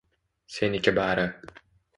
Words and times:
Seniki 0.47 0.95
bari. 0.95 1.31